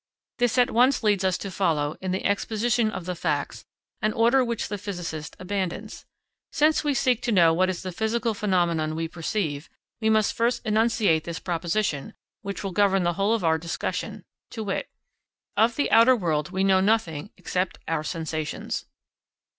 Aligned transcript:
This 0.39 0.57
at 0.57 0.71
once 0.71 1.03
leads 1.03 1.23
us 1.23 1.37
to 1.37 1.51
follow, 1.51 1.95
in 2.01 2.09
the 2.09 2.25
exposition 2.25 2.89
of 2.89 3.05
the 3.05 3.13
facts, 3.13 3.65
an 4.01 4.13
order 4.13 4.43
which 4.43 4.67
the 4.67 4.79
physicist 4.79 5.35
abandons. 5.37 6.07
Since 6.51 6.83
we 6.83 6.95
seek 6.95 7.21
to 7.21 7.31
know 7.31 7.53
what 7.53 7.69
is 7.69 7.83
the 7.83 7.91
physical 7.91 8.33
phenomenon 8.33 8.95
we 8.95 9.07
perceive, 9.07 9.69
we 10.01 10.09
must 10.09 10.33
first 10.33 10.65
enunciate 10.65 11.25
this 11.25 11.37
proposition, 11.39 12.15
which 12.41 12.63
will 12.63 12.71
govern 12.71 13.03
the 13.03 13.13
whole 13.13 13.35
of 13.35 13.43
our 13.43 13.59
discussion: 13.59 14.23
to 14.49 14.63
wit 14.63 14.89
_Of 15.55 15.75
the 15.75 15.91
outer 15.91 16.15
world 16.15 16.49
we 16.49 16.63
know 16.63 16.81
nothing 16.81 17.29
except 17.37 17.77
our 17.87 18.03
sensations. 18.03 18.85